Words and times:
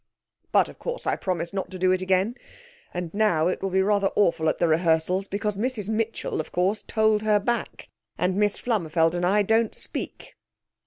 But, 0.51 0.67
of 0.67 0.79
course, 0.79 1.05
I 1.05 1.15
promised 1.15 1.53
not 1.53 1.69
to 1.69 1.77
do 1.77 1.91
it 1.91 2.01
again. 2.01 2.33
And 2.91 3.13
now 3.13 3.47
it 3.47 3.61
will 3.61 3.69
be 3.69 3.83
rather 3.83 4.09
awful 4.15 4.49
at 4.49 4.57
the 4.57 4.67
rehearsals, 4.67 5.27
because 5.27 5.57
Mrs 5.57 5.89
Mitchell, 5.89 6.41
of 6.41 6.51
course, 6.51 6.81
told 6.81 7.21
her 7.21 7.39
back, 7.39 7.87
and 8.17 8.35
Miss 8.35 8.57
Flummerfelt 8.57 9.13
and 9.13 9.23
I 9.27 9.43
don't 9.43 9.75
speak.' 9.75 10.35